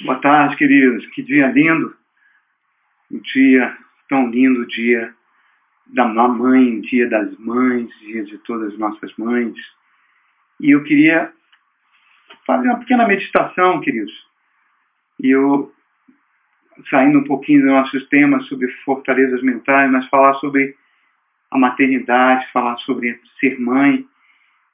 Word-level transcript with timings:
Boa 0.00 0.20
tarde, 0.20 0.54
queridos. 0.56 1.04
Que 1.08 1.22
dia 1.24 1.48
lindo. 1.48 1.92
Um 3.10 3.18
dia 3.18 3.76
tão 4.08 4.30
lindo, 4.30 4.64
dia 4.68 5.12
da 5.88 6.06
mãe, 6.06 6.80
dia 6.82 7.08
das 7.08 7.36
mães, 7.36 7.90
dia 7.98 8.22
de 8.22 8.38
todas 8.38 8.72
as 8.72 8.78
nossas 8.78 9.12
mães. 9.16 9.56
E 10.60 10.70
eu 10.70 10.84
queria 10.84 11.32
fazer 12.46 12.68
uma 12.68 12.78
pequena 12.78 13.08
meditação, 13.08 13.80
queridos. 13.80 14.12
E 15.20 15.30
eu, 15.30 15.74
saindo 16.88 17.18
um 17.18 17.24
pouquinho 17.24 17.62
dos 17.62 17.70
nossos 17.70 18.08
temas 18.08 18.46
sobre 18.46 18.68
fortalezas 18.84 19.42
mentais, 19.42 19.90
mas 19.90 20.06
falar 20.08 20.34
sobre 20.34 20.76
a 21.50 21.58
maternidade, 21.58 22.46
falar 22.52 22.76
sobre 22.78 23.20
ser 23.40 23.58
mãe. 23.58 24.06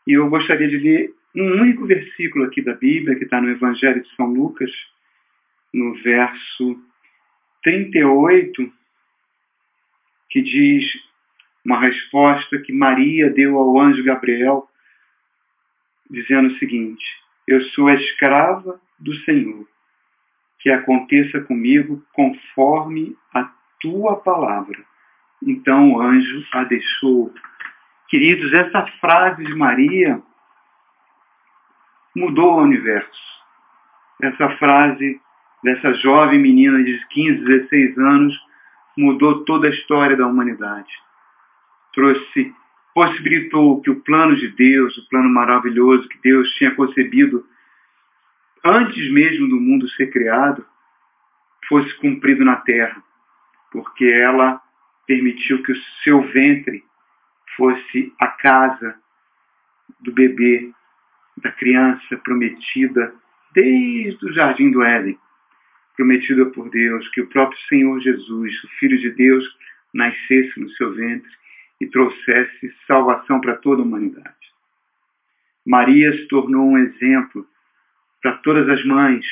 E 0.07 0.13
eu 0.13 0.29
gostaria 0.29 0.69
de 0.69 0.77
ler 0.77 1.15
um 1.35 1.63
único 1.63 1.87
versículo 1.87 2.45
aqui 2.45 2.61
da 2.61 2.75
Bíblia, 2.75 3.17
que 3.17 3.25
está 3.25 3.41
no 3.41 3.49
Evangelho 3.49 4.03
de 4.03 4.15
São 4.17 4.27
Lucas, 4.27 4.71
no 5.75 5.93
verso 6.03 6.81
38, 7.65 8.73
que 10.31 10.41
diz 10.41 10.85
uma 11.65 11.81
resposta 11.81 12.59
que 12.61 12.73
Maria 12.73 13.29
deu 13.31 13.59
ao 13.59 13.79
anjo 13.81 14.05
Gabriel, 14.05 14.69
dizendo 16.09 16.49
o 16.49 16.59
seguinte: 16.59 17.05
Eu 17.49 17.61
sou 17.71 17.89
a 17.89 17.95
escrava 17.95 18.81
do 19.01 19.13
Senhor, 19.25 19.67
que 20.61 20.71
aconteça 20.71 21.41
comigo 21.41 22.03
conforme 22.13 23.17
a 23.35 23.53
tua 23.81 24.17
palavra. 24.17 24.79
Então 25.43 25.93
o 25.93 26.01
anjo 26.01 26.47
a 26.53 26.65
deixou. 26.65 27.35
Queridos, 28.09 28.53
essa 28.53 28.87
frase 29.01 29.45
de 29.45 29.55
Maria 29.55 30.23
mudou 32.15 32.55
o 32.55 32.63
universo. 32.63 33.35
Essa 34.23 34.49
frase 34.57 35.21
dessa 35.65 35.95
jovem 35.95 36.39
menina 36.39 36.85
de 36.85 37.05
15, 37.09 37.43
16 37.43 37.99
anos 37.99 38.39
mudou 38.97 39.45
toda 39.47 39.67
a 39.67 39.71
história 39.71 40.15
da 40.15 40.27
humanidade. 40.27 40.93
Trouxe, 41.95 42.55
possibilitou 42.95 43.81
que 43.81 43.91
o 43.91 44.01
plano 44.01 44.37
de 44.37 44.49
Deus, 44.49 44.97
o 44.99 45.09
plano 45.09 45.31
maravilhoso 45.31 46.07
que 46.07 46.19
Deus 46.23 46.51
tinha 46.53 46.75
concebido 46.75 47.47
antes 48.63 49.11
mesmo 49.11 49.49
do 49.49 49.57
mundo 49.57 49.89
ser 49.91 50.11
criado, 50.11 50.65
fosse 51.67 51.93
cumprido 51.95 52.45
na 52.45 52.57
terra, 52.57 53.03
porque 53.73 54.05
ela 54.05 54.61
permitiu 55.07 55.63
que 55.63 55.73
o 55.73 55.83
seu 56.03 56.21
ventre 56.29 56.85
fosse 57.57 58.13
a 58.21 58.27
casa 58.29 58.97
do 60.01 60.13
bebê, 60.13 60.71
da 61.39 61.51
criança 61.51 62.17
prometida 62.19 63.15
desde 63.55 64.27
o 64.27 64.33
jardim 64.33 64.71
do 64.71 64.83
Éden 64.83 65.19
prometida 65.97 66.47
por 66.47 66.71
Deus, 66.71 67.09
que 67.09 67.21
o 67.21 67.29
próprio 67.29 67.59
Senhor 67.69 68.01
Jesus, 68.01 68.65
o 68.65 68.69
Filho 68.79 68.99
de 68.99 69.11
Deus, 69.11 69.45
nascesse 69.93 70.59
no 70.59 70.69
seu 70.71 70.93
ventre 70.93 71.31
e 71.81 71.87
trouxesse 71.87 72.75
salvação 72.87 73.41
para 73.41 73.57
toda 73.57 73.83
a 73.83 73.85
humanidade. 73.85 74.35
Maria 75.65 76.13
se 76.13 76.27
tornou 76.29 76.71
um 76.71 76.79
exemplo 76.79 77.47
para 78.21 78.37
todas 78.39 78.69
as 78.69 78.85
mães 78.85 79.25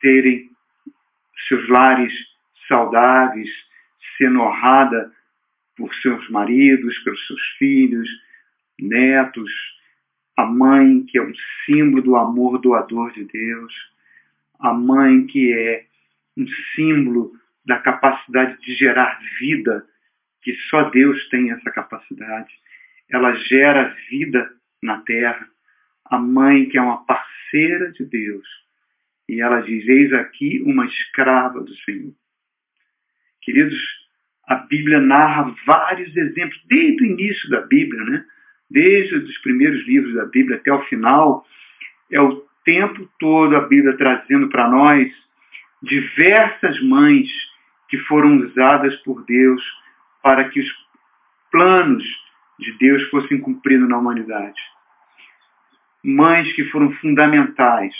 terem 0.00 0.50
seus 1.48 1.68
lares 1.68 2.12
saudáveis, 2.68 3.48
sendo 4.16 4.40
honrada 4.40 5.12
por 5.76 5.94
seus 5.96 6.28
maridos, 6.30 6.98
pelos 6.98 7.26
seus 7.26 7.42
filhos, 7.58 8.08
netos, 8.78 9.50
a 10.36 10.46
mãe 10.46 11.04
que 11.04 11.18
é 11.18 11.22
um 11.22 11.32
símbolo 11.64 12.02
do 12.02 12.16
amor 12.16 12.58
doador 12.58 13.12
de 13.12 13.24
Deus, 13.24 13.89
a 14.60 14.72
mãe 14.72 15.26
que 15.26 15.52
é 15.52 15.84
um 16.36 16.46
símbolo 16.74 17.32
da 17.64 17.78
capacidade 17.78 18.60
de 18.60 18.74
gerar 18.74 19.20
vida, 19.38 19.84
que 20.42 20.54
só 20.68 20.88
Deus 20.90 21.28
tem 21.28 21.50
essa 21.50 21.70
capacidade. 21.70 22.52
Ela 23.10 23.34
gera 23.34 23.94
vida 24.08 24.50
na 24.82 25.00
terra. 25.02 25.46
A 26.06 26.18
mãe 26.18 26.68
que 26.68 26.78
é 26.78 26.82
uma 26.82 27.04
parceira 27.04 27.92
de 27.92 28.04
Deus. 28.04 28.46
E 29.28 29.40
ela 29.40 29.60
diz: 29.60 29.86
Eis 29.86 30.12
aqui 30.12 30.62
uma 30.64 30.86
escrava 30.86 31.60
do 31.60 31.74
Senhor. 31.76 32.12
Queridos, 33.42 33.78
a 34.46 34.56
Bíblia 34.56 35.00
narra 35.00 35.54
vários 35.64 36.14
exemplos, 36.16 36.60
desde 36.66 37.02
o 37.02 37.06
início 37.06 37.48
da 37.50 37.60
Bíblia, 37.62 38.02
né? 38.04 38.24
desde 38.70 39.16
os 39.16 39.38
primeiros 39.38 39.84
livros 39.86 40.14
da 40.14 40.26
Bíblia 40.26 40.56
até 40.56 40.72
o 40.72 40.82
final, 40.86 41.46
é 42.10 42.20
o 42.20 42.44
tempo 42.64 43.08
todo 43.18 43.56
a 43.56 43.60
Bíblia 43.60 43.96
trazendo 43.96 44.48
para 44.48 44.68
nós 44.68 45.10
diversas 45.82 46.80
mães 46.82 47.28
que 47.88 47.98
foram 47.98 48.36
usadas 48.38 48.94
por 49.02 49.24
Deus 49.24 49.62
para 50.22 50.48
que 50.48 50.60
os 50.60 50.68
planos 51.50 52.04
de 52.58 52.72
Deus 52.78 53.02
fossem 53.10 53.40
cumpridos 53.40 53.88
na 53.88 53.98
humanidade. 53.98 54.60
Mães 56.04 56.52
que 56.54 56.64
foram 56.66 56.92
fundamentais, 56.92 57.94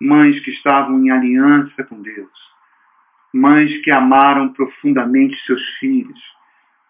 mães 0.00 0.38
que 0.40 0.50
estavam 0.50 0.98
em 0.98 1.10
aliança 1.10 1.84
com 1.84 2.00
Deus, 2.00 2.54
mães 3.32 3.76
que 3.82 3.90
amaram 3.90 4.52
profundamente 4.52 5.36
seus 5.44 5.62
filhos, 5.78 6.20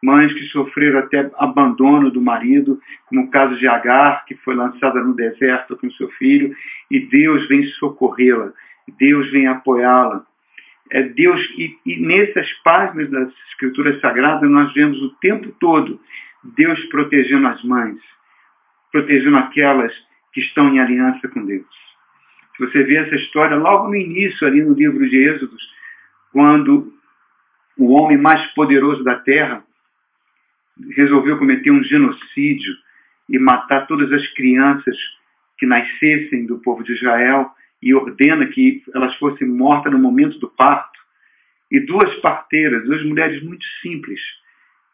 mães 0.05 0.33
que 0.35 0.45
sofreram 0.49 0.99
até 0.99 1.31
abandono 1.39 2.11
do 2.11 2.21
marido, 2.21 2.79
como 3.07 3.23
o 3.23 3.31
caso 3.31 3.57
de 3.59 3.67
Agar, 3.67 4.25
que 4.27 4.35
foi 4.37 4.55
lançada 4.55 5.03
no 5.03 5.15
deserto 5.15 5.77
com 5.77 5.91
seu 5.93 6.09
filho, 6.11 6.55
e 6.91 7.01
Deus 7.01 7.49
vem 7.49 7.65
socorrê-la, 7.79 8.53
Deus 8.99 9.31
vem 9.31 9.47
apoiá-la. 9.47 10.25
É 10.91 11.03
Deus 11.03 11.41
e, 11.57 11.77
e 11.87 11.97
nessas 11.99 12.53
páginas 12.63 13.11
das 13.11 13.33
Escrituras 13.49 13.99
Sagradas 14.01 14.49
nós 14.51 14.73
vemos 14.75 15.01
o 15.01 15.15
tempo 15.17 15.51
todo 15.59 15.99
Deus 16.57 16.79
protegendo 16.87 17.49
as 17.49 17.63
mães, 17.65 17.99
protegendo 18.93 19.39
aquelas 19.39 19.93
que 20.33 20.41
estão 20.41 20.69
em 20.69 20.79
aliança 20.79 21.27
com 21.29 21.45
Deus. 21.47 21.67
Se 22.55 22.67
você 22.67 22.85
vê 22.85 22.97
essa 22.97 23.15
história 23.15 23.57
logo 23.57 23.89
no 23.89 23.97
início, 23.97 24.47
ali 24.47 24.63
no 24.63 24.75
livro 24.75 25.09
de 25.09 25.17
Êxodos, 25.17 25.63
quando 26.33 26.93
o 27.79 27.93
homem 27.95 28.19
mais 28.19 28.45
poderoso 28.53 29.03
da 29.03 29.17
terra 29.17 29.65
resolveu 30.97 31.39
cometer 31.39 31.71
um 31.71 31.83
genocídio 31.83 32.75
e 33.29 33.39
matar 33.39 33.87
todas 33.87 34.13
as 34.13 34.27
crianças 34.35 34.97
que 35.59 35.67
nascessem 35.67 36.47
do 36.47 36.59
povo 36.59 36.83
de 36.83 36.93
Israel 36.93 37.51
e 37.83 37.95
ordena 37.95 38.47
que 38.47 38.83
elas 38.95 39.15
fossem 39.17 39.47
mortas 39.47 39.93
no 39.93 39.99
momento 39.99 40.39
do 40.39 40.49
parto. 40.49 40.99
E 41.71 41.81
duas 41.81 42.13
parteiras, 42.17 42.85
duas 42.85 43.05
mulheres 43.05 43.43
muito 43.43 43.65
simples, 43.81 44.21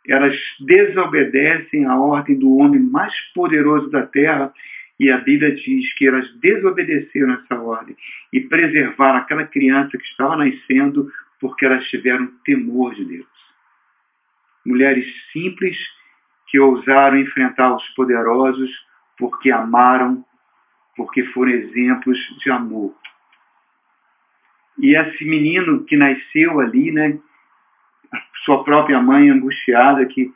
elas 0.06 0.36
desobedecem 0.60 1.84
à 1.86 1.98
ordem 1.98 2.38
do 2.38 2.56
homem 2.56 2.80
mais 2.80 3.14
poderoso 3.34 3.90
da 3.90 4.06
terra 4.06 4.52
e 4.98 5.10
a 5.10 5.18
Bíblia 5.18 5.54
diz 5.54 5.94
que 5.94 6.06
elas 6.06 6.30
desobedeceram 6.40 7.34
essa 7.34 7.60
ordem 7.60 7.96
e 8.32 8.40
preservaram 8.40 9.18
aquela 9.18 9.46
criança 9.46 9.96
que 9.96 10.04
estava 10.04 10.36
nascendo 10.36 11.10
porque 11.40 11.64
elas 11.64 11.86
tiveram 11.88 12.30
temor 12.44 12.94
de 12.94 13.04
Deus 13.04 13.39
mulheres 14.64 15.06
simples 15.32 15.76
que 16.46 16.58
ousaram 16.58 17.18
enfrentar 17.18 17.74
os 17.74 17.86
poderosos 17.90 18.70
porque 19.16 19.50
amaram, 19.50 20.24
porque 20.96 21.24
foram 21.26 21.52
exemplos 21.52 22.18
de 22.38 22.50
amor. 22.50 22.94
E 24.78 24.96
esse 24.96 25.24
menino 25.24 25.84
que 25.84 25.96
nasceu 25.96 26.58
ali, 26.60 26.90
né, 26.90 27.18
sua 28.44 28.64
própria 28.64 29.00
mãe 29.00 29.30
angustiada, 29.30 30.04
que 30.06 30.32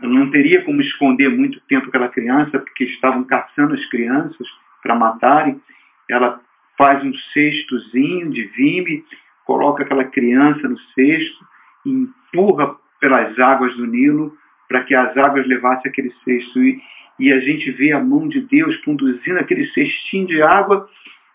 não 0.00 0.30
teria 0.30 0.64
como 0.64 0.80
esconder 0.80 1.28
muito 1.28 1.60
tempo 1.62 1.88
aquela 1.88 2.08
criança, 2.08 2.58
porque 2.58 2.84
estavam 2.84 3.22
caçando 3.24 3.74
as 3.74 3.84
crianças 3.86 4.48
para 4.82 4.94
matarem, 4.94 5.60
ela 6.08 6.40
faz 6.76 7.04
um 7.04 7.14
cestozinho 7.32 8.30
de 8.30 8.44
vime, 8.44 9.04
coloca 9.44 9.84
aquela 9.84 10.04
criança 10.04 10.68
no 10.68 10.78
cesto, 10.94 11.46
empurra 11.84 12.74
pelas 13.02 13.36
águas 13.36 13.74
do 13.74 13.84
Nilo, 13.84 14.32
para 14.68 14.84
que 14.84 14.94
as 14.94 15.16
águas 15.16 15.44
levassem 15.48 15.90
aquele 15.90 16.14
cesto. 16.24 16.62
E, 16.62 16.80
e 17.18 17.32
a 17.32 17.40
gente 17.40 17.72
vê 17.72 17.90
a 17.90 17.98
mão 17.98 18.28
de 18.28 18.40
Deus 18.42 18.76
conduzindo 18.84 19.40
aquele 19.40 19.66
cestinho 19.72 20.28
de 20.28 20.40
água, 20.40 20.88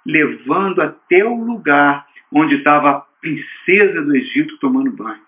levando 0.05 0.81
até 0.81 1.25
o 1.25 1.35
lugar 1.35 2.07
onde 2.31 2.55
estava 2.55 2.89
a 2.89 3.01
princesa 3.19 4.01
do 4.01 4.15
Egito 4.15 4.57
tomando 4.59 4.95
banho. 4.95 5.19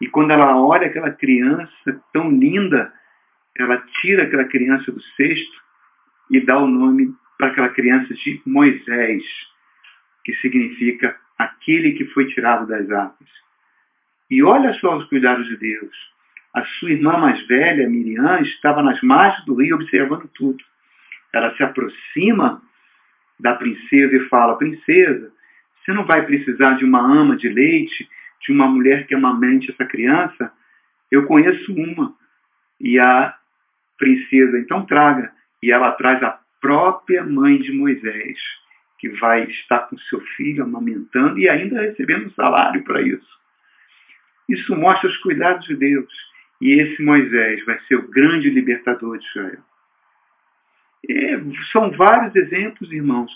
E 0.00 0.08
quando 0.08 0.30
ela 0.30 0.56
olha 0.58 0.86
aquela 0.86 1.10
criança 1.10 2.02
tão 2.14 2.30
linda, 2.30 2.90
ela 3.58 3.76
tira 4.00 4.22
aquela 4.22 4.44
criança 4.44 4.90
do 4.90 5.02
cesto 5.02 5.62
e 6.30 6.40
dá 6.40 6.58
o 6.58 6.66
nome 6.66 7.14
para 7.36 7.48
aquela 7.48 7.68
criança 7.68 8.14
de 8.14 8.40
Moisés, 8.46 9.22
que 10.24 10.32
significa 10.36 11.14
aquele 11.38 11.92
que 11.92 12.06
foi 12.06 12.26
tirado 12.28 12.66
das 12.66 12.90
águas. 12.90 13.47
E 14.30 14.42
olha 14.42 14.72
só 14.74 14.96
os 14.96 15.04
cuidados 15.06 15.46
de 15.46 15.56
Deus. 15.56 15.94
A 16.54 16.64
sua 16.64 16.90
irmã 16.90 17.16
mais 17.18 17.46
velha, 17.46 17.88
Miriam, 17.88 18.40
estava 18.40 18.82
nas 18.82 19.00
margens 19.02 19.44
do 19.44 19.54
rio 19.54 19.76
observando 19.76 20.28
tudo. 20.34 20.62
Ela 21.32 21.54
se 21.56 21.62
aproxima 21.62 22.62
da 23.38 23.54
princesa 23.54 24.16
e 24.16 24.28
fala: 24.28 24.58
Princesa, 24.58 25.32
Você 25.80 25.92
não 25.92 26.04
vai 26.04 26.24
precisar 26.26 26.74
de 26.74 26.84
uma 26.84 27.00
ama 27.00 27.36
de 27.36 27.48
leite, 27.48 28.08
de 28.42 28.52
uma 28.52 28.66
mulher 28.66 29.06
que 29.06 29.14
amamente 29.14 29.70
essa 29.70 29.84
criança. 29.84 30.52
Eu 31.10 31.26
conheço 31.26 31.72
uma. 31.74 32.14
E 32.80 32.98
a 32.98 33.34
princesa, 33.96 34.58
então 34.58 34.84
traga. 34.84 35.32
E 35.62 35.72
ela 35.72 35.92
traz 35.92 36.22
a 36.22 36.38
própria 36.60 37.24
mãe 37.24 37.58
de 37.58 37.72
Moisés, 37.72 38.38
que 38.98 39.08
vai 39.10 39.44
estar 39.44 39.80
com 39.80 39.96
seu 39.98 40.20
filho 40.36 40.64
amamentando 40.64 41.38
e 41.38 41.48
ainda 41.48 41.80
recebendo 41.80 42.32
salário 42.34 42.82
para 42.84 43.00
isso. 43.02 43.37
Isso 44.48 44.74
mostra 44.76 45.08
os 45.08 45.16
cuidados 45.18 45.66
de 45.66 45.74
Deus. 45.74 46.12
E 46.60 46.80
esse 46.80 47.02
Moisés 47.02 47.64
vai 47.64 47.78
ser 47.86 47.96
o 47.96 48.08
grande 48.08 48.50
libertador 48.50 49.18
de 49.18 49.26
Israel. 49.26 49.62
É, 51.08 51.40
são 51.72 51.90
vários 51.92 52.34
exemplos, 52.34 52.90
irmãos. 52.90 53.30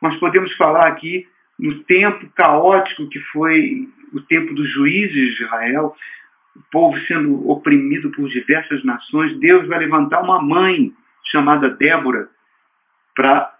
Nós 0.00 0.16
podemos 0.18 0.54
falar 0.56 0.86
aqui 0.86 1.26
no 1.58 1.82
tempo 1.84 2.28
caótico 2.36 3.08
que 3.08 3.18
foi 3.32 3.88
o 4.12 4.20
tempo 4.20 4.54
dos 4.54 4.70
juízes 4.70 5.36
de 5.36 5.42
Israel, 5.42 5.94
o 6.54 6.62
povo 6.70 6.98
sendo 7.06 7.48
oprimido 7.48 8.10
por 8.10 8.28
diversas 8.28 8.84
nações, 8.84 9.38
Deus 9.38 9.66
vai 9.66 9.80
levantar 9.80 10.22
uma 10.22 10.40
mãe 10.40 10.92
chamada 11.24 11.68
Débora 11.68 12.28
para 13.14 13.54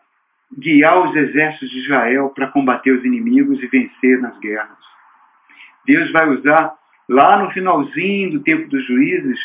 guiar 0.56 1.08
os 1.08 1.14
exércitos 1.14 1.70
de 1.70 1.80
Israel 1.80 2.30
para 2.30 2.48
combater 2.48 2.90
os 2.92 3.04
inimigos 3.04 3.62
e 3.62 3.66
vencer 3.66 4.20
nas 4.20 4.38
guerras. 4.38 4.78
Deus 5.84 6.10
vai 6.10 6.28
usar, 6.28 6.74
lá 7.08 7.42
no 7.42 7.50
finalzinho 7.52 8.32
do 8.32 8.40
tempo 8.40 8.68
dos 8.68 8.84
juízes, 8.86 9.40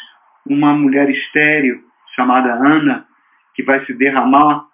uma 0.46 0.74
mulher 0.74 1.10
estéril 1.10 1.82
chamada 2.16 2.54
Ana, 2.54 3.08
que 3.56 3.64
vai 3.64 3.86
se 3.86 3.94
derramar 3.94 4.66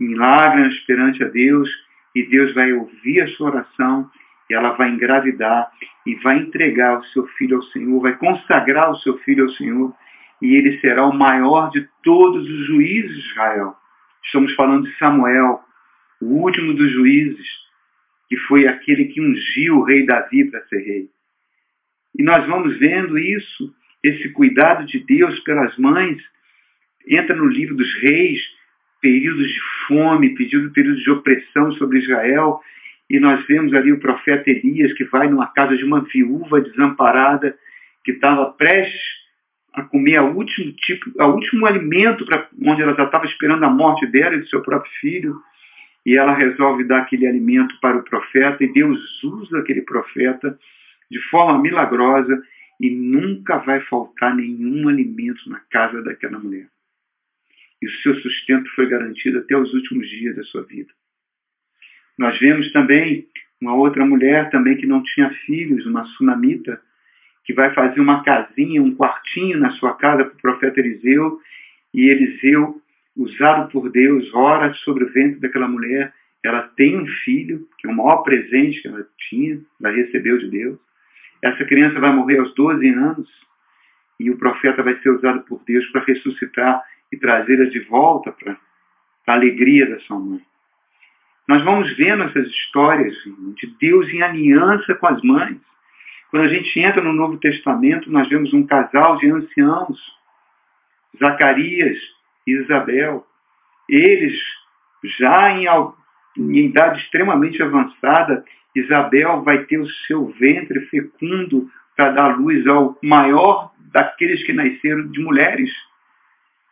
em 0.00 0.14
lágrimas 0.14 0.78
perante 0.80 1.22
a 1.22 1.28
Deus, 1.28 1.68
e 2.14 2.24
Deus 2.24 2.52
vai 2.54 2.72
ouvir 2.72 3.20
a 3.22 3.28
sua 3.28 3.50
oração, 3.50 4.10
e 4.50 4.54
ela 4.54 4.72
vai 4.72 4.90
engravidar, 4.90 5.70
e 6.04 6.14
vai 6.16 6.38
entregar 6.38 6.98
o 6.98 7.04
seu 7.06 7.26
filho 7.38 7.56
ao 7.56 7.62
Senhor, 7.64 8.00
vai 8.00 8.16
consagrar 8.16 8.90
o 8.90 8.96
seu 8.96 9.16
filho 9.18 9.44
ao 9.44 9.50
Senhor, 9.50 9.94
e 10.40 10.56
ele 10.56 10.80
será 10.80 11.06
o 11.06 11.14
maior 11.14 11.70
de 11.70 11.88
todos 12.02 12.48
os 12.48 12.66
juízes 12.66 13.14
de 13.14 13.30
Israel. 13.30 13.76
Estamos 14.24 14.54
falando 14.54 14.88
de 14.88 14.98
Samuel, 14.98 15.60
o 16.20 16.26
último 16.42 16.74
dos 16.74 16.90
juízes, 16.90 17.46
que 18.28 18.36
foi 18.48 18.66
aquele 18.66 19.06
que 19.06 19.20
ungiu 19.20 19.78
o 19.78 19.84
rei 19.84 20.04
Davi 20.04 20.50
para 20.50 20.64
ser 20.66 20.78
rei. 20.78 21.08
E 22.18 22.22
nós 22.22 22.46
vamos 22.46 22.78
vendo 22.78 23.18
isso, 23.18 23.74
esse 24.02 24.30
cuidado 24.30 24.84
de 24.86 24.98
Deus 25.00 25.38
pelas 25.40 25.76
mães, 25.78 26.18
entra 27.08 27.34
no 27.34 27.46
livro 27.46 27.74
dos 27.74 27.92
reis, 28.00 28.40
períodos 29.00 29.48
de 29.48 29.60
fome, 29.88 30.34
períodos 30.34 31.02
de 31.02 31.10
opressão 31.10 31.72
sobre 31.72 31.98
Israel, 31.98 32.60
e 33.10 33.18
nós 33.18 33.44
vemos 33.46 33.74
ali 33.74 33.92
o 33.92 33.98
profeta 33.98 34.48
Elias 34.48 34.92
que 34.94 35.04
vai 35.04 35.28
numa 35.28 35.46
casa 35.46 35.76
de 35.76 35.84
uma 35.84 36.00
viúva 36.00 36.60
desamparada 36.60 37.56
que 38.04 38.12
estava 38.12 38.50
prestes 38.52 39.00
a 39.72 39.82
comer 39.82 40.16
a 40.16 40.22
último 40.22 40.72
tipo, 40.72 41.10
a 41.18 41.26
último 41.26 41.66
alimento 41.66 42.26
para 42.26 42.48
onde 42.62 42.82
ela 42.82 42.94
já 42.94 43.04
estava 43.04 43.24
esperando 43.24 43.64
a 43.64 43.70
morte 43.70 44.06
dela 44.06 44.34
e 44.34 44.40
do 44.40 44.48
seu 44.48 44.60
próprio 44.62 44.92
filho, 45.00 45.36
e 46.04 46.16
ela 46.16 46.34
resolve 46.34 46.84
dar 46.84 47.00
aquele 47.00 47.26
alimento 47.26 47.78
para 47.80 47.96
o 47.96 48.02
profeta 48.02 48.62
e 48.62 48.72
Deus 48.72 49.22
usa 49.22 49.58
aquele 49.58 49.82
profeta 49.82 50.58
de 51.10 51.20
forma 51.28 51.60
milagrosa 51.60 52.42
e 52.80 52.90
nunca 52.90 53.58
vai 53.58 53.80
faltar 53.82 54.34
nenhum 54.34 54.88
alimento 54.88 55.48
na 55.48 55.60
casa 55.70 56.02
daquela 56.02 56.38
mulher 56.38 56.68
e 57.82 57.86
o 57.86 57.90
seu 58.00 58.14
sustento 58.20 58.70
foi 58.76 58.88
garantido 58.88 59.40
até 59.40 59.56
os 59.56 59.74
últimos 59.74 60.08
dias 60.08 60.36
da 60.36 60.44
sua 60.44 60.62
vida. 60.62 60.90
Nós 62.16 62.38
vemos 62.38 62.70
também 62.72 63.26
uma 63.60 63.74
outra 63.74 64.06
mulher 64.06 64.50
também 64.50 64.76
que 64.76 64.86
não 64.86 65.02
tinha 65.02 65.30
filhos, 65.44 65.84
uma 65.84 66.04
sunamita, 66.04 66.80
que 67.44 67.52
vai 67.52 67.74
fazer 67.74 68.00
uma 68.00 68.22
casinha, 68.22 68.80
um 68.80 68.94
quartinho 68.94 69.58
na 69.58 69.72
sua 69.72 69.94
casa 69.94 70.24
para 70.24 70.34
o 70.34 70.40
profeta 70.40 70.78
Eliseu, 70.78 71.40
e 71.92 72.08
Eliseu, 72.08 72.80
usado 73.16 73.70
por 73.72 73.90
Deus, 73.90 74.32
ora 74.32 74.72
sobre 74.74 75.04
o 75.04 75.12
ventre 75.12 75.40
daquela 75.40 75.66
mulher, 75.66 76.14
ela 76.44 76.62
tem 76.76 76.96
um 76.96 77.06
filho, 77.24 77.68
que 77.78 77.88
é 77.88 77.90
o 77.90 77.94
maior 77.94 78.18
presente 78.18 78.80
que 78.80 78.88
ela 78.88 79.04
tinha, 79.28 79.60
ela 79.80 79.92
recebeu 79.92 80.38
de 80.38 80.48
Deus. 80.50 80.78
Essa 81.42 81.64
criança 81.64 81.98
vai 81.98 82.12
morrer 82.12 82.38
aos 82.38 82.54
12 82.54 82.88
anos, 82.88 83.28
e 84.18 84.30
o 84.30 84.38
profeta 84.38 84.82
vai 84.82 84.96
ser 85.00 85.10
usado 85.10 85.40
por 85.42 85.60
Deus 85.66 85.84
para 85.90 86.04
ressuscitar 86.04 86.82
e 87.10 87.16
trazê-la 87.16 87.64
de 87.68 87.80
volta 87.80 88.30
para 88.32 88.56
a 89.26 89.32
alegria 89.32 89.88
da 89.88 89.98
sua 90.00 90.18
mãe. 90.18 90.40
Nós 91.48 91.62
vamos 91.64 91.94
vendo 91.96 92.22
essas 92.22 92.46
histórias 92.46 93.14
de 93.56 93.66
Deus 93.80 94.08
em 94.08 94.22
aliança 94.22 94.94
com 94.94 95.08
as 95.08 95.20
mães. 95.22 95.58
Quando 96.30 96.44
a 96.44 96.48
gente 96.48 96.78
entra 96.78 97.02
no 97.02 97.12
Novo 97.12 97.36
Testamento, 97.36 98.10
nós 98.10 98.28
vemos 98.28 98.54
um 98.54 98.64
casal 98.64 99.16
de 99.16 99.30
anciãos, 99.30 99.98
Zacarias 101.18 101.98
e 102.46 102.52
Isabel. 102.52 103.26
Eles, 103.88 104.38
já 105.18 105.50
em, 105.50 105.66
em 106.38 106.66
idade 106.66 107.00
extremamente 107.02 107.60
avançada, 107.60 108.44
Isabel 108.74 109.42
vai 109.42 109.64
ter 109.64 109.78
o 109.78 109.88
seu 110.06 110.26
ventre 110.28 110.80
fecundo 110.86 111.70
para 111.96 112.10
dar 112.12 112.38
luz 112.38 112.66
ao 112.66 112.98
maior 113.02 113.72
daqueles 113.92 114.42
que 114.44 114.52
nasceram 114.52 115.08
de 115.08 115.20
mulheres, 115.20 115.70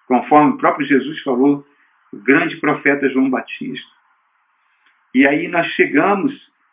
conforme 0.06 0.52
o 0.52 0.56
próprio 0.56 0.86
Jesus 0.86 1.22
falou, 1.22 1.66
o 2.12 2.16
grande 2.16 2.56
profeta 2.56 3.08
João 3.10 3.28
Batista. 3.28 3.90
E 5.14 5.26
aí 5.26 5.48
nós 5.48 5.66
chegamos 5.72 6.32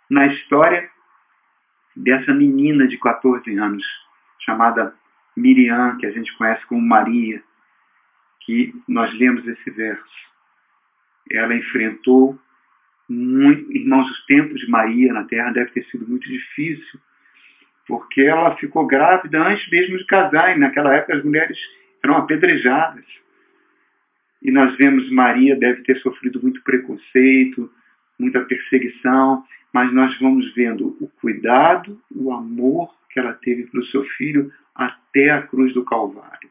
na 0.10 0.28
história 0.28 0.90
dessa 1.96 2.34
menina 2.34 2.88
de 2.88 2.98
14 2.98 3.58
anos, 3.58 3.84
chamada 4.40 4.94
Miriam, 5.36 5.98
que 5.98 6.06
a 6.06 6.12
gente 6.12 6.36
conhece 6.38 6.66
como 6.68 6.82
Maria, 6.82 7.44
que 8.42 8.74
nós 8.88 9.14
lemos 9.14 9.46
esse 9.46 9.70
verso. 9.72 10.28
Ela 11.30 11.56
enfrentou 11.56 12.40
muito, 13.10 13.72
irmãos, 13.72 14.10
os 14.10 14.26
tempos 14.26 14.60
de 14.60 14.70
Maria 14.70 15.14
na 15.14 15.24
terra 15.24 15.52
deve 15.52 15.72
ter 15.72 15.86
sido 15.86 16.08
muito 16.08 16.28
difícil, 16.28 17.00
porque 17.88 18.22
ela 18.22 18.56
ficou 18.58 18.86
grávida 18.86 19.42
antes 19.42 19.70
mesmo 19.70 19.98
de 19.98 20.06
casar, 20.06 20.56
e 20.56 20.60
naquela 20.60 20.94
época 20.94 21.16
as 21.16 21.24
mulheres 21.24 21.58
eram 22.04 22.18
apedrejadas. 22.18 23.06
E 24.42 24.52
nós 24.52 24.76
vemos 24.78 25.10
Maria 25.12 25.56
deve 25.56 25.84
ter 25.84 25.98
sofrido 26.00 26.42
muito 26.42 26.62
preconceito, 26.64 27.72
muita 28.20 28.42
perseguição, 28.42 29.44
mas 29.74 29.94
nós 29.94 30.18
vamos 30.20 30.54
vendo 30.54 30.98
o 31.00 31.08
cuidado, 31.22 32.00
o 32.12 32.34
amor 32.34 32.94
que 33.10 33.20
ela 33.20 33.34
teve 33.34 33.68
para 33.68 33.80
o 33.80 33.86
seu 33.86 34.04
filho 34.04 34.52
até 34.76 35.32
a 35.32 35.42
cruz 35.42 35.74
do 35.74 35.84
Calvário. 35.84 36.50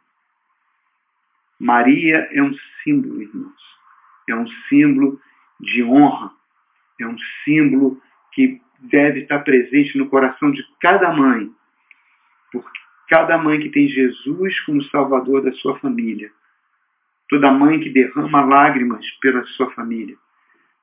Maria 1.59 2.29
é 2.33 2.43
um 2.43 2.55
símbolo, 2.83 3.23
irmãos. 3.23 3.63
É 4.29 4.35
um 4.35 4.47
símbolo 4.69 5.21
de 5.61 5.83
honra. 5.83 6.33
É 7.00 7.07
um 7.07 7.17
símbolo 7.45 8.00
que 8.33 8.61
deve 8.81 9.21
estar 9.21 9.41
presente 9.41 9.97
no 9.99 10.09
coração 10.09 10.50
de 10.50 10.62
cada 10.81 11.12
mãe. 11.12 11.50
Porque 12.53 12.79
cada 13.09 13.38
mãe 13.38 13.61
que 13.61 13.71
tem 13.71 13.88
Jesus 13.88 14.61
como 14.61 14.83
Salvador 14.85 15.43
da 15.43 15.53
sua 15.53 15.79
família 15.79 16.31
toda 17.29 17.53
mãe 17.53 17.81
que 17.81 17.91
derrama 17.91 18.45
lágrimas 18.45 19.05
pela 19.21 19.45
sua 19.45 19.71
família, 19.73 20.17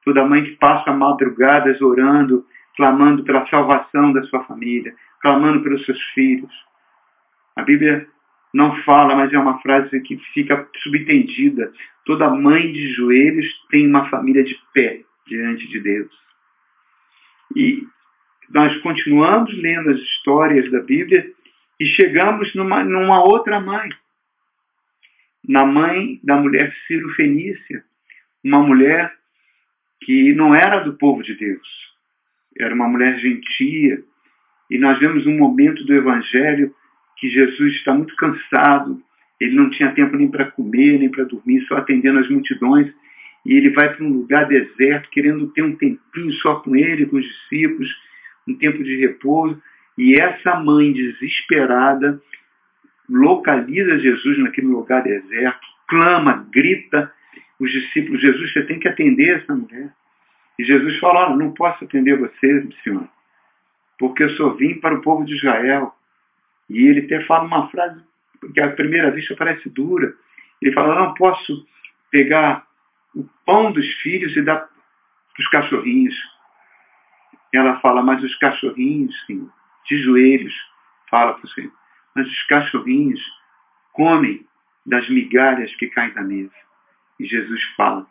toda 0.04 0.26
mãe 0.26 0.44
que 0.44 0.56
passa 0.58 0.92
madrugadas 0.92 1.82
orando, 1.82 2.46
clamando 2.76 3.24
pela 3.24 3.46
salvação 3.48 4.12
da 4.12 4.24
sua 4.24 4.44
família, 4.44 4.94
clamando 5.22 5.62
pelos 5.62 5.86
seus 5.86 6.02
filhos. 6.14 6.52
A 7.56 7.62
Bíblia 7.62 8.08
não 8.54 8.76
fala, 8.84 9.16
mas 9.16 9.32
é 9.32 9.38
uma 9.38 9.60
frase 9.60 10.00
que 10.02 10.18
fica 10.34 10.68
subentendida. 10.84 11.72
Toda 12.06 12.30
mãe 12.30 12.72
de 12.72 12.94
joelhos 12.94 13.46
tem 13.70 13.88
uma 13.88 14.10
família 14.10 14.44
de 14.44 14.58
pé 14.74 15.02
diante 15.28 15.68
de 15.68 15.80
Deus. 15.80 16.12
E 17.56 17.88
nós 18.50 18.76
continuamos 18.82 19.54
lendo 19.58 19.92
as 19.92 20.00
histórias 20.00 20.70
da 20.72 20.82
Bíblia 20.82 21.32
e 21.80 21.86
chegamos 21.86 22.54
numa, 22.56 22.84
numa 22.84 23.24
outra 23.24 23.60
mãe, 23.60 23.90
na 25.48 25.66
mãe 25.66 26.20
da 26.24 26.38
mulher 26.38 26.74
Ciro 26.88 27.10
Fenícia, 27.16 27.84
uma 28.44 28.62
mulher 28.62 29.14
que 30.02 30.34
não 30.34 30.54
era 30.54 30.80
do 30.80 30.94
povo 30.94 31.24
de 31.24 31.34
Deus, 31.36 31.68
era 32.58 32.74
uma 32.74 32.88
mulher 32.88 33.18
gentia. 33.20 34.04
E 34.70 34.78
nós 34.78 35.00
vemos 35.00 35.26
um 35.26 35.38
momento 35.38 35.84
do 35.86 35.94
Evangelho 35.94 36.74
que 37.18 37.30
Jesus 37.30 37.76
está 37.76 37.94
muito 37.94 38.16
cansado, 38.16 39.02
ele 39.40 39.56
não 39.56 39.70
tinha 39.70 39.94
tempo 39.94 40.16
nem 40.16 40.30
para 40.30 40.52
comer, 40.52 41.00
nem 41.00 41.10
para 41.10 41.26
dormir, 41.26 41.62
só 41.68 41.78
atendendo 41.78 42.20
as 42.20 42.30
multidões. 42.30 42.94
E 43.46 43.54
ele 43.56 43.72
vai 43.72 43.94
para 43.94 44.06
um 44.06 44.14
lugar 44.14 44.48
deserto, 44.48 45.10
querendo 45.10 45.48
ter 45.48 45.64
um 45.64 45.76
tempinho 45.76 46.32
só 46.42 46.56
com 46.56 46.76
ele, 46.76 47.06
com 47.06 47.18
os 47.18 47.26
discípulos, 47.26 47.90
um 48.48 48.56
tempo 48.56 48.84
de 48.84 48.96
repouso. 48.98 49.62
E 49.98 50.16
essa 50.16 50.56
mãe 50.56 50.94
desesperada 50.94 52.22
localiza 53.10 54.00
Jesus 54.00 54.38
naquele 54.40 54.68
lugar 54.68 55.04
deserto, 55.04 55.68
clama, 55.88 56.48
grita. 56.52 57.12
Os 57.60 57.72
discípulos, 57.72 58.22
Jesus, 58.22 58.52
você 58.52 58.64
tem 58.64 58.80
que 58.80 58.88
atender 58.88 59.42
essa 59.42 59.54
mulher. 59.54 59.94
E 60.58 60.64
Jesus 60.64 61.00
falou, 61.00 61.38
não 61.38 61.52
posso 61.54 61.84
atender 61.84 62.18
você, 62.18 62.68
Senhor, 62.84 63.08
porque 63.98 64.24
eu 64.24 64.30
só 64.32 64.50
vim 64.50 64.76
para 64.76 64.96
o 64.96 65.02
povo 65.02 65.26
de 65.26 65.36
Israel. 65.36 65.94
E 66.70 66.88
ele 66.88 67.02
até 67.02 67.22
fala 67.26 67.46
uma 67.46 67.70
frase 67.70 68.02
que 68.54 68.60
à 68.60 68.70
primeira 68.72 69.12
vista 69.12 69.36
parece 69.36 69.70
dura. 69.70 70.14
Ele 70.62 70.74
fala, 70.74 70.96
não 70.96 71.14
posso 71.14 71.66
pegar 72.12 72.66
o 73.16 73.28
pão 73.46 73.72
dos 73.72 73.88
filhos 74.02 74.36
e 74.36 74.42
dar 74.42 74.58
para 74.58 75.42
os 75.42 75.48
cachorrinhos. 75.50 76.16
Ela 77.54 77.80
fala, 77.80 78.02
mas 78.02 78.24
os 78.24 78.36
cachorrinhos, 78.38 79.16
sim, 79.26 79.50
de 79.86 79.98
joelhos, 80.04 80.54
fala 81.10 81.34
para 81.34 81.46
o 81.46 81.50
Senhor, 81.50 81.72
mas 82.16 82.28
os 82.28 82.44
cachorrinhos 82.48 83.22
comem 83.92 84.48
das 84.86 85.08
migalhas 85.10 85.74
que 85.76 85.88
caem 85.88 86.14
da 86.14 86.22
mesa. 86.22 86.54
E 87.20 87.26
Jesus 87.26 87.64
fala, 87.76 88.08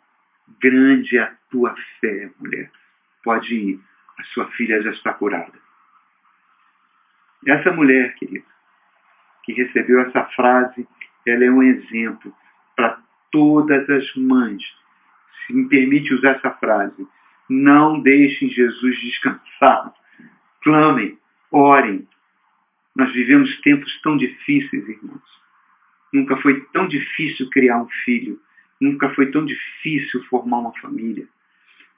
grande 0.59 1.17
é 1.17 1.23
a 1.23 1.35
tua 1.49 1.75
fé, 1.99 2.31
mulher. 2.39 2.71
Pode 3.23 3.53
ir, 3.53 3.79
a 4.17 4.23
sua 4.25 4.49
filha 4.51 4.81
já 4.81 4.91
está 4.91 5.13
curada. 5.13 5.53
Essa 7.45 7.71
mulher, 7.71 8.15
querido, 8.15 8.45
que 9.43 9.53
recebeu 9.53 10.01
essa 10.01 10.23
frase, 10.27 10.87
ela 11.25 11.43
é 11.43 11.51
um 11.51 11.61
exemplo 11.61 12.33
para 12.75 13.01
todas 13.31 13.89
as 13.89 14.15
mães. 14.15 14.63
Se 15.45 15.53
me 15.53 15.67
permite 15.67 16.13
usar 16.13 16.31
essa 16.31 16.51
frase, 16.51 17.07
não 17.49 17.99
deixem 17.99 18.49
Jesus 18.49 18.99
descansar. 18.99 19.93
Clamem, 20.61 21.17
orem. 21.51 22.07
Nós 22.95 23.11
vivemos 23.11 23.59
tempos 23.61 23.99
tão 24.01 24.17
difíceis, 24.17 24.87
irmãos. 24.87 25.43
Nunca 26.13 26.37
foi 26.37 26.61
tão 26.71 26.87
difícil 26.87 27.49
criar 27.49 27.81
um 27.81 27.89
filho. 28.05 28.39
Nunca 28.79 29.09
foi 29.09 29.31
tão 29.31 29.45
difícil 29.45 30.23
formar 30.25 30.59
uma 30.59 30.73
família. 30.79 31.27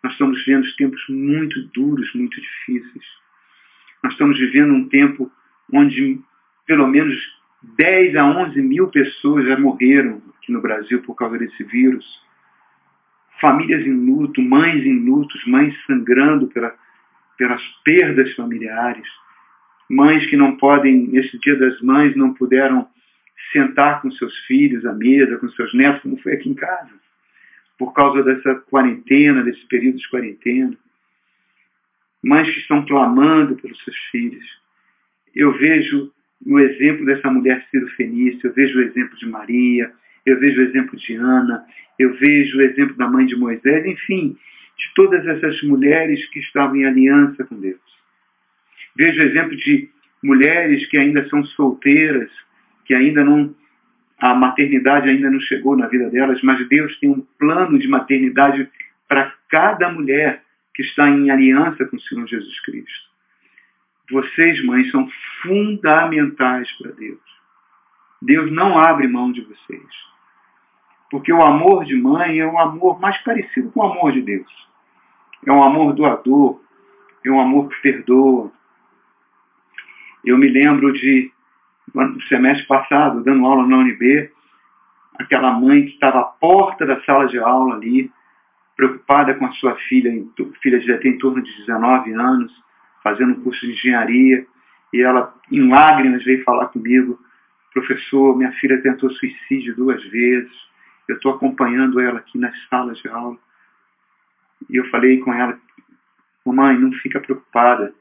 Nós 0.04 0.14
estamos 0.14 0.44
vivendo 0.46 0.76
tempos 0.76 1.04
muito 1.10 1.62
duros, 1.74 2.14
muito 2.14 2.40
difíceis. 2.40 3.06
Nós 4.04 4.14
estamos 4.14 4.38
vivendo 4.38 4.74
um 4.74 4.88
tempo 4.88 5.32
onde 5.74 6.20
pelo 6.66 6.88
menos 6.88 7.16
10 7.78 8.16
a 8.16 8.26
11 8.26 8.62
mil 8.62 8.88
pessoas 8.90 9.46
já 9.46 9.58
morreram 9.58 10.22
aqui 10.38 10.52
no 10.52 10.62
Brasil 10.62 11.02
por 11.02 11.16
causa 11.16 11.38
desse 11.38 11.64
vírus. 11.64 12.06
Famílias 13.46 13.86
em 13.86 13.94
luto, 13.94 14.42
mães 14.42 14.84
em 14.84 15.06
lutos, 15.06 15.46
mães 15.46 15.72
sangrando 15.86 16.48
pela, 16.48 16.76
pelas 17.38 17.62
perdas 17.84 18.34
familiares. 18.34 19.08
Mães 19.88 20.26
que 20.26 20.36
não 20.36 20.58
podem, 20.58 21.08
nesse 21.10 21.38
dia 21.38 21.56
das 21.56 21.80
mães, 21.80 22.16
não 22.16 22.34
puderam 22.34 22.88
sentar 23.54 24.02
com 24.02 24.10
seus 24.10 24.36
filhos 24.48 24.84
à 24.84 24.94
mesa, 24.94 25.38
com 25.38 25.48
seus 25.50 25.72
netos, 25.76 26.02
como 26.02 26.18
foi 26.24 26.34
aqui 26.34 26.50
em 26.50 26.56
casa, 26.56 26.90
por 27.78 27.94
causa 27.94 28.24
dessa 28.24 28.56
quarentena, 28.56 29.44
desse 29.44 29.64
período 29.68 30.00
de 30.00 30.10
quarentena. 30.10 30.76
Mães 32.24 32.50
que 32.52 32.62
estão 32.62 32.84
clamando 32.84 33.58
pelos 33.58 33.78
seus 33.84 33.98
filhos. 34.10 34.60
Eu 35.36 35.56
vejo 35.56 36.12
no 36.44 36.60
exemplo 36.60 37.06
dessa 37.06 37.30
mulher 37.30 37.64
Ciro 37.70 37.90
Fenícia, 37.90 38.48
eu 38.48 38.54
vejo 38.54 38.80
o 38.80 38.82
exemplo 38.82 39.16
de 39.20 39.28
Maria, 39.28 39.94
eu 40.26 40.40
vejo 40.40 40.60
o 40.60 40.64
exemplo 40.64 40.98
de 40.98 41.16
Ana, 41.16 41.64
eu 42.00 42.14
vejo 42.16 42.58
o 42.58 42.62
exemplo 42.62 42.96
da 42.96 43.08
mãe 43.08 43.26
de 43.26 43.36
Moisés, 43.36 43.86
enfim, 43.86 44.38
de 44.78 44.94
todas 44.94 45.26
essas 45.26 45.62
mulheres 45.64 46.26
que 46.30 46.40
estavam 46.40 46.76
em 46.76 46.86
aliança 46.86 47.44
com 47.46 47.60
Deus. 47.60 47.80
Vejo 48.96 49.20
o 49.20 49.24
exemplo 49.24 49.56
de 49.56 49.90
mulheres 50.24 50.86
que 50.88 50.98
ainda 50.98 51.28
são 51.30 51.44
solteiras, 51.46 52.32
que 52.86 52.94
ainda 52.94 53.24
não 53.24 53.56
a 54.18 54.34
maternidade 54.34 55.10
ainda 55.10 55.30
não 55.30 55.40
chegou 55.42 55.76
na 55.76 55.88
vida 55.88 56.10
delas, 56.10 56.42
mas 56.42 56.66
Deus 56.70 56.98
tem 57.00 57.10
um 57.10 57.26
plano 57.38 57.78
de 57.78 57.88
maternidade 57.88 58.70
para 59.10 59.34
cada 59.50 59.92
mulher 59.92 60.42
que 60.74 60.84
está 60.84 61.10
em 61.10 61.30
aliança 61.30 61.86
com 61.86 61.98
o 61.98 62.02
Senhor 62.02 62.26
Jesus 62.26 62.60
Cristo. 62.62 63.10
Vocês, 64.10 64.64
mães, 64.64 64.90
são 64.92 65.10
fundamentais 65.42 66.72
para 66.78 66.92
Deus. 66.92 67.20
Deus 68.22 68.52
não 68.52 68.78
abre 68.80 69.08
mão 69.08 69.32
de 69.32 69.42
vocês. 69.42 70.15
Porque 71.10 71.32
o 71.32 71.44
amor 71.44 71.86
de 71.86 71.96
mãe 71.96 72.40
é 72.40 72.48
um 72.48 72.60
amor 72.60 73.00
mais 73.00 73.18
parecido 73.24 73.72
com 73.72 73.82
o 73.82 73.92
amor 73.92 74.12
de 74.12 74.22
Deus. 74.22 74.68
É 75.46 75.52
um 75.52 75.64
amor 75.64 75.94
doador, 75.94 76.60
é 77.24 77.30
um 77.30 77.40
amor 77.40 77.70
que 77.70 77.82
perdoa. 77.82 78.52
Eu 80.24 80.38
me 80.38 80.48
lembro 80.48 80.92
de 80.94 81.32
no 81.94 82.22
semestre 82.24 82.66
passado, 82.68 83.24
dando 83.24 83.46
aula 83.46 83.66
na 83.68 83.78
UNB, 83.78 84.32
aquela 85.20 85.52
mãe 85.54 85.86
que 85.86 85.94
estava 85.94 86.20
à 86.20 86.24
porta 86.24 86.86
da 86.86 87.00
sala 87.02 87.28
de 87.28 87.38
aula 87.38 87.76
ali, 87.76 88.12
preocupada 88.76 89.34
com 89.36 89.46
a 89.46 89.52
sua 89.54 89.76
filha, 89.76 90.12
filha 90.62 90.82
já 90.82 90.98
tem 90.98 91.12
em 91.12 91.18
torno 91.18 91.42
de 91.42 91.56
19 91.60 92.14
anos, 92.14 92.52
fazendo 93.04 93.32
um 93.32 93.44
curso 93.44 93.66
de 93.66 93.74
engenharia, 93.74 94.46
e 94.92 95.02
ela, 95.02 95.34
em 95.52 95.70
lágrimas, 95.70 96.24
veio 96.24 96.44
falar 96.44 96.68
comigo, 96.68 97.20
professor, 97.74 98.36
minha 98.38 98.52
filha 98.54 98.82
tentou 98.82 99.10
suicídio 99.12 99.76
duas 99.76 100.04
vezes, 100.06 100.52
eu 101.08 101.16
estou 101.16 101.34
acompanhando 101.34 102.00
ela 102.00 102.20
aqui 102.20 102.38
nas 102.38 102.56
salas 102.68 102.98
de 103.00 103.08
aula. 103.08 103.38
E 104.70 104.76
eu 104.76 104.90
falei 104.90 105.20
com 105.20 105.34
ela, 105.34 105.60
mamãe, 106.46 106.78
não 106.78 106.92
fica 106.94 107.20
preocupada, 107.20 107.94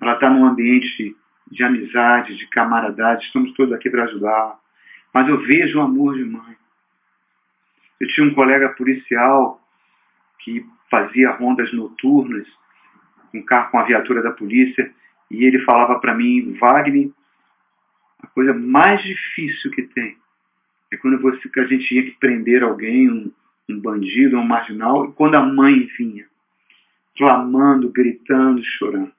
ela 0.00 0.14
está 0.14 0.30
num 0.30 0.44
ambiente 0.44 1.16
de 1.50 1.64
amizade, 1.64 2.36
de 2.36 2.46
camaradagem, 2.48 3.24
estamos 3.26 3.52
todos 3.54 3.72
aqui 3.72 3.90
para 3.90 4.04
ajudar. 4.04 4.58
Mas 5.12 5.28
eu 5.28 5.38
vejo 5.40 5.78
o 5.78 5.82
amor 5.82 6.16
de 6.16 6.24
mãe. 6.24 6.56
Eu 8.00 8.08
tinha 8.08 8.26
um 8.26 8.34
colega 8.34 8.70
policial 8.70 9.60
que 10.38 10.64
fazia 10.90 11.32
rondas 11.32 11.72
noturnas, 11.72 12.46
um 13.34 13.42
carro 13.42 13.70
com 13.70 13.78
a 13.78 13.84
viatura 13.84 14.22
da 14.22 14.32
polícia, 14.32 14.92
e 15.30 15.44
ele 15.44 15.60
falava 15.60 16.00
para 16.00 16.14
mim, 16.14 16.56
Wagner, 16.58 17.10
a 18.22 18.26
coisa 18.28 18.54
mais 18.54 19.02
difícil 19.02 19.70
que 19.70 19.82
tem 19.82 20.16
é 20.92 20.96
quando 20.96 21.20
você, 21.20 21.48
que 21.48 21.60
a 21.60 21.66
gente 21.66 21.86
tinha 21.86 22.02
que 22.02 22.12
prender 22.12 22.62
alguém, 22.62 23.10
um, 23.10 23.32
um 23.68 23.80
bandido, 23.80 24.36
um 24.36 24.44
marginal, 24.44 25.06
e 25.08 25.12
quando 25.12 25.36
a 25.36 25.46
mãe 25.46 25.88
vinha, 25.96 26.26
clamando, 27.16 27.90
gritando, 27.90 28.62
chorando. 28.64 29.12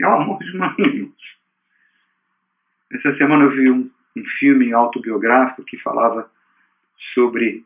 É 0.00 0.06
o 0.06 0.12
amor 0.12 0.38
de 0.38 0.56
mãe. 0.56 1.12
Essa 2.92 3.16
semana 3.16 3.44
eu 3.44 3.50
vi 3.50 3.70
um, 3.70 3.90
um 4.16 4.24
filme 4.38 4.72
autobiográfico 4.72 5.64
que 5.64 5.76
falava 5.78 6.30
sobre 7.14 7.64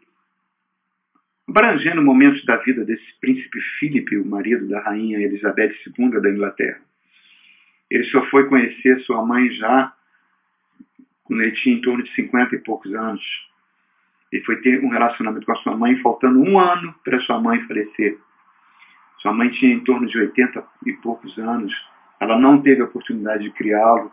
abrangendo 1.48 2.00
momentos 2.00 2.44
da 2.44 2.56
vida 2.58 2.84
desse 2.84 3.12
príncipe 3.20 3.60
Filipe, 3.78 4.16
o 4.16 4.24
marido 4.24 4.68
da 4.68 4.80
rainha 4.80 5.18
Elizabeth 5.18 5.74
II 5.98 6.20
da 6.20 6.30
Inglaterra. 6.30 6.80
Ele 7.90 8.04
só 8.04 8.24
foi 8.26 8.48
conhecer 8.48 9.00
sua 9.00 9.24
mãe 9.26 9.50
já 9.50 9.92
quando 11.30 11.42
ele 11.42 11.52
tinha 11.52 11.76
em 11.76 11.80
torno 11.80 12.02
de 12.02 12.12
50 12.12 12.56
e 12.56 12.58
poucos 12.58 12.92
anos. 12.92 13.22
Ele 14.32 14.42
foi 14.42 14.60
ter 14.62 14.84
um 14.84 14.88
relacionamento 14.88 15.46
com 15.46 15.52
a 15.52 15.56
sua 15.56 15.76
mãe 15.76 15.96
faltando 16.00 16.40
um 16.40 16.58
ano 16.58 16.92
para 17.04 17.20
sua 17.20 17.40
mãe 17.40 17.62
falecer. 17.68 18.18
Sua 19.18 19.32
mãe 19.32 19.48
tinha 19.50 19.72
em 19.72 19.78
torno 19.84 20.08
de 20.08 20.18
80 20.18 20.64
e 20.86 20.92
poucos 20.94 21.38
anos. 21.38 21.72
Ela 22.18 22.36
não 22.36 22.60
teve 22.60 22.82
a 22.82 22.84
oportunidade 22.84 23.44
de 23.44 23.50
criá-lo, 23.50 24.10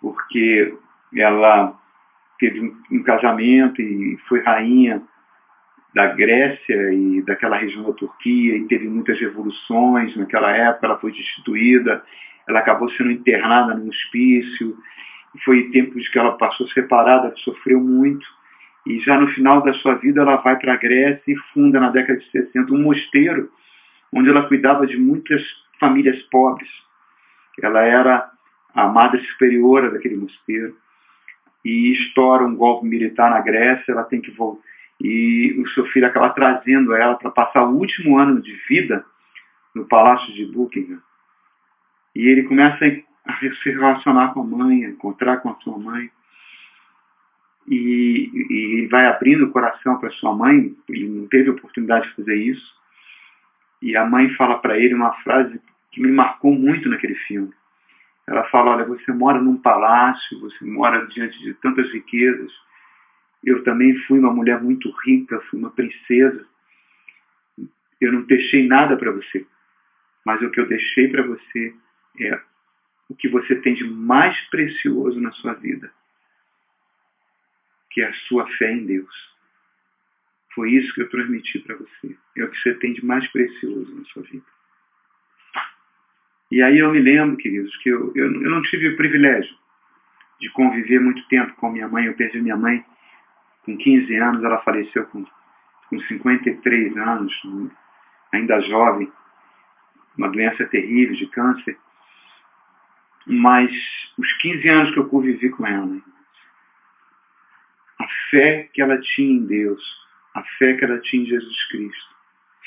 porque 0.00 0.72
ela 1.16 1.76
teve 2.38 2.60
um, 2.92 3.02
casamento 3.02 3.82
e 3.82 4.16
foi 4.28 4.40
rainha 4.40 5.02
da 5.92 6.06
Grécia 6.06 6.92
e 6.92 7.22
daquela 7.22 7.56
região 7.56 7.82
da 7.82 7.92
Turquia 7.92 8.56
e 8.56 8.68
teve 8.68 8.88
muitas 8.88 9.18
revoluções 9.18 10.16
naquela 10.16 10.52
época, 10.52 10.86
ela 10.86 10.98
foi 10.98 11.10
destituída, 11.10 12.04
ela 12.48 12.60
acabou 12.60 12.88
sendo 12.90 13.10
internada 13.10 13.74
num 13.74 13.88
hospício, 13.88 14.76
foi 15.44 15.70
tempos 15.70 16.08
que 16.08 16.18
ela 16.18 16.36
passou 16.36 16.66
separada, 16.68 17.34
sofreu 17.38 17.80
muito, 17.80 18.26
e 18.86 19.00
já 19.00 19.18
no 19.18 19.28
final 19.28 19.62
da 19.62 19.72
sua 19.74 19.94
vida 19.94 20.20
ela 20.20 20.36
vai 20.36 20.58
para 20.58 20.74
a 20.74 20.76
Grécia 20.76 21.22
e 21.26 21.36
funda 21.52 21.80
na 21.80 21.90
década 21.90 22.18
de 22.18 22.30
60 22.30 22.72
um 22.72 22.82
mosteiro 22.82 23.50
onde 24.12 24.28
ela 24.28 24.46
cuidava 24.46 24.86
de 24.86 24.96
muitas 24.96 25.42
famílias 25.80 26.20
pobres. 26.24 26.68
Ela 27.60 27.82
era 27.82 28.30
a 28.74 28.86
madre 28.88 29.20
superiora 29.24 29.90
daquele 29.90 30.16
mosteiro. 30.16 30.76
E 31.64 31.92
estoura 31.92 32.44
um 32.44 32.54
golpe 32.54 32.86
militar 32.86 33.30
na 33.30 33.40
Grécia, 33.40 33.92
ela 33.92 34.04
tem 34.04 34.20
que 34.20 34.30
voltar. 34.30 34.62
E 35.00 35.56
o 35.58 35.66
seu 35.70 35.86
filho 35.86 36.06
acaba 36.06 36.30
trazendo 36.30 36.94
ela 36.94 37.14
para 37.14 37.30
passar 37.30 37.64
o 37.64 37.76
último 37.76 38.18
ano 38.18 38.40
de 38.40 38.52
vida 38.68 39.04
no 39.74 39.86
palácio 39.86 40.32
de 40.34 40.46
Buckingham. 40.46 41.00
E 42.14 42.28
ele 42.28 42.44
começa 42.44 42.84
a 42.84 42.88
se 43.62 43.70
relacionar 43.70 44.32
com 44.32 44.40
a 44.40 44.44
mãe, 44.44 44.84
a 44.84 44.90
encontrar 44.90 45.38
com 45.38 45.50
a 45.50 45.54
sua 45.56 45.78
mãe. 45.78 46.10
E, 47.66 48.30
e 48.50 48.88
vai 48.88 49.06
abrindo 49.06 49.46
o 49.46 49.50
coração 49.50 49.98
para 49.98 50.10
sua 50.10 50.34
mãe, 50.34 50.76
ele 50.88 51.08
não 51.08 51.26
teve 51.28 51.48
oportunidade 51.48 52.08
de 52.08 52.14
fazer 52.14 52.36
isso. 52.36 52.74
E 53.80 53.96
a 53.96 54.04
mãe 54.04 54.28
fala 54.34 54.58
para 54.58 54.78
ele 54.78 54.94
uma 54.94 55.14
frase 55.22 55.60
que 55.90 56.00
me 56.00 56.12
marcou 56.12 56.52
muito 56.52 56.88
naquele 56.88 57.14
filme. 57.14 57.52
Ela 58.26 58.44
fala, 58.44 58.72
olha, 58.72 58.84
você 58.84 59.12
mora 59.12 59.40
num 59.40 59.56
palácio, 59.56 60.40
você 60.40 60.64
mora 60.64 61.06
diante 61.06 61.38
de 61.38 61.54
tantas 61.54 61.90
riquezas. 61.90 62.52
Eu 63.44 63.62
também 63.64 63.96
fui 64.06 64.18
uma 64.18 64.32
mulher 64.32 64.62
muito 64.62 64.90
rica, 65.04 65.40
fui 65.50 65.58
uma 65.58 65.70
princesa. 65.70 66.46
Eu 68.00 68.12
não 68.12 68.22
deixei 68.22 68.66
nada 68.66 68.96
para 68.96 69.12
você. 69.12 69.46
Mas 70.24 70.40
o 70.42 70.50
que 70.50 70.60
eu 70.60 70.66
deixei 70.66 71.08
para 71.08 71.22
você 71.22 71.74
é 72.18 72.40
o 73.08 73.14
que 73.14 73.28
você 73.28 73.56
tem 73.56 73.74
de 73.74 73.84
mais 73.84 74.38
precioso 74.48 75.20
na 75.20 75.30
sua 75.32 75.54
vida, 75.54 75.92
que 77.90 78.00
é 78.00 78.08
a 78.08 78.14
sua 78.28 78.46
fé 78.56 78.72
em 78.72 78.86
Deus. 78.86 79.34
Foi 80.54 80.70
isso 80.72 80.94
que 80.94 81.02
eu 81.02 81.10
transmiti 81.10 81.58
para 81.58 81.76
você. 81.76 82.16
É 82.36 82.44
o 82.44 82.50
que 82.50 82.58
você 82.58 82.74
tem 82.74 82.92
de 82.92 83.04
mais 83.04 83.26
precioso 83.28 83.94
na 83.94 84.04
sua 84.04 84.22
vida. 84.22 84.44
E 86.50 86.62
aí 86.62 86.78
eu 86.78 86.92
me 86.92 87.00
lembro, 87.00 87.36
queridos, 87.36 87.76
que 87.78 87.88
eu, 87.88 88.12
eu, 88.14 88.26
eu 88.26 88.50
não 88.50 88.62
tive 88.62 88.88
o 88.88 88.96
privilégio 88.96 89.56
de 90.40 90.48
conviver 90.50 91.00
muito 91.00 91.26
tempo 91.28 91.54
com 91.54 91.70
minha 91.70 91.88
mãe. 91.88 92.06
Eu 92.06 92.14
perdi 92.14 92.40
minha 92.40 92.56
mãe 92.56 92.84
com 93.64 93.76
15 93.76 94.14
anos, 94.16 94.44
ela 94.44 94.62
faleceu 94.62 95.04
com, 95.06 95.24
com 95.88 96.00
53 96.00 96.96
anos, 96.96 97.32
ainda 98.32 98.60
jovem, 98.60 99.10
uma 100.16 100.28
doença 100.28 100.64
terrível 100.66 101.14
de 101.14 101.26
câncer. 101.28 101.76
Mas 103.26 103.70
os 104.18 104.32
15 104.38 104.68
anos 104.68 104.92
que 104.92 104.98
eu 104.98 105.08
convivi 105.08 105.50
com 105.50 105.66
ela, 105.66 106.00
a 107.98 108.06
fé 108.30 108.68
que 108.72 108.82
ela 108.82 109.00
tinha 109.00 109.36
em 109.36 109.46
Deus, 109.46 109.82
a 110.34 110.42
fé 110.58 110.74
que 110.74 110.84
ela 110.84 111.00
tinha 111.00 111.22
em 111.22 111.26
Jesus 111.26 111.68
Cristo, 111.68 112.14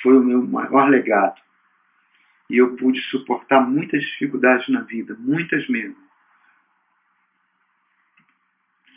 foi 0.02 0.18
o 0.18 0.24
meu 0.24 0.42
maior 0.46 0.90
legado. 0.90 1.40
E 2.50 2.58
eu 2.58 2.76
pude 2.78 3.02
suportar 3.04 3.62
muitas 3.62 4.02
dificuldades 4.02 4.68
na 4.70 4.82
vida, 4.82 5.16
muitas 5.20 5.68
mesmo. 5.68 5.98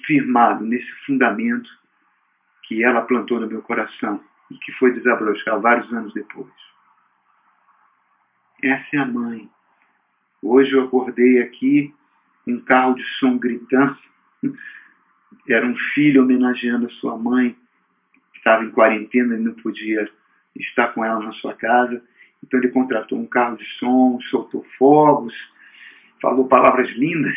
Firmado 0.07 0.65
nesse 0.65 0.91
fundamento 1.05 1.69
que 2.65 2.85
ela 2.85 3.03
plantou 3.03 3.41
no 3.41 3.49
meu 3.49 3.61
coração 3.63 4.23
e 4.51 4.55
que 4.59 4.73
foi 4.73 4.93
desabrochar 4.93 5.61
vários 5.61 5.93
anos 5.93 6.15
depois. 6.15 6.53
Essa 8.63 8.97
é 8.97 8.99
a 8.99 9.07
mãe. 9.07 9.51
Hoje 10.43 10.73
eu 10.73 10.85
acordei 10.85 11.43
aqui, 11.43 11.95
um 12.47 12.61
carro 12.61 12.95
de 12.95 13.05
som 13.19 13.37
gritando. 13.37 13.97
Era 15.49 15.67
um 15.67 15.77
filho 15.95 16.23
homenageando 16.23 16.87
a 16.87 16.91
sua 16.91 17.17
mãe, 17.17 17.57
que 18.33 18.39
estava 18.39 18.65
em 18.65 18.71
quarentena 18.71 19.37
e 19.37 19.41
não 19.41 19.53
podia 19.55 20.11
estar 20.57 20.89
com 20.89 21.05
ela 21.05 21.21
na 21.21 21.33
sua 21.33 21.55
casa. 21.55 22.03
Então 22.43 22.59
ele 22.59 22.71
contratou 22.71 23.19
um 23.19 23.27
carro 23.27 23.57
de 23.57 23.67
som, 23.79 24.19
soltou 24.31 24.65
fogos, 24.79 25.35
falou 26.21 26.49
palavras 26.49 26.91
lindas, 26.93 27.37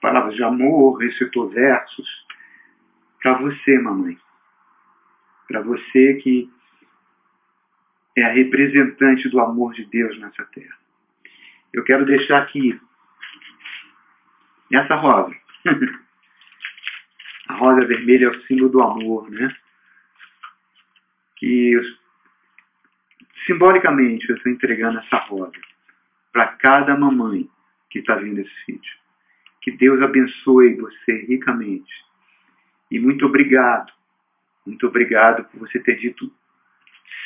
palavras 0.00 0.34
de 0.34 0.42
amor, 0.42 0.98
recitou 0.98 1.48
versos 1.48 2.26
para 3.22 3.38
você, 3.38 3.78
mamãe. 3.78 4.18
Para 5.48 5.62
você 5.62 6.14
que 6.14 6.50
é 8.16 8.24
a 8.24 8.32
representante 8.32 9.28
do 9.28 9.40
amor 9.40 9.72
de 9.72 9.84
Deus 9.86 10.18
nessa 10.18 10.44
terra. 10.46 10.79
Eu 11.72 11.84
quero 11.84 12.04
deixar 12.04 12.42
aqui 12.42 12.80
essa 14.72 14.94
rosa. 14.94 15.34
a 17.48 17.54
rosa 17.54 17.86
vermelha 17.86 18.26
é 18.26 18.28
o 18.28 18.42
símbolo 18.46 18.68
do 18.68 18.82
amor, 18.82 19.30
né? 19.30 19.54
Que 21.36 21.80
simbolicamente 23.46 24.28
eu 24.28 24.36
estou 24.36 24.52
entregando 24.52 24.98
essa 24.98 25.16
rosa 25.16 25.52
para 26.32 26.48
cada 26.48 26.96
mamãe 26.96 27.48
que 27.88 27.98
está 28.00 28.14
vendo 28.14 28.40
esse 28.40 28.54
vídeo. 28.66 28.94
Que 29.60 29.70
Deus 29.72 30.00
abençoe 30.00 30.74
você 30.76 31.24
ricamente 31.26 31.92
e 32.90 32.98
muito 32.98 33.26
obrigado. 33.26 33.92
Muito 34.66 34.86
obrigado 34.86 35.44
por 35.44 35.60
você 35.60 35.78
ter 35.78 35.96
dito 35.96 36.30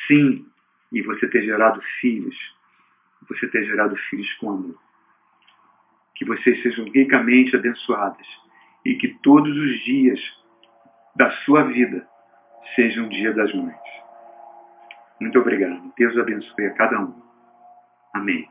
sim 0.06 0.46
e 0.92 1.02
você 1.02 1.26
ter 1.28 1.42
gerado 1.42 1.80
filhos. 2.00 2.53
Você 3.28 3.48
ter 3.48 3.64
gerado 3.64 3.96
filhos 4.10 4.32
com 4.34 4.50
amor. 4.50 4.78
Que 6.14 6.24
vocês 6.24 6.62
sejam 6.62 6.84
ricamente 6.86 7.56
abençoadas 7.56 8.26
e 8.84 8.94
que 8.94 9.08
todos 9.22 9.56
os 9.56 9.80
dias 9.84 10.20
da 11.16 11.30
sua 11.44 11.64
vida 11.64 12.06
sejam 12.74 13.06
um 13.06 13.08
dia 13.08 13.32
das 13.32 13.52
mães. 13.54 13.76
Muito 15.20 15.38
obrigado. 15.38 15.92
Deus 15.96 16.16
abençoe 16.18 16.66
a 16.66 16.74
cada 16.74 17.00
um. 17.00 17.22
Amém. 18.12 18.48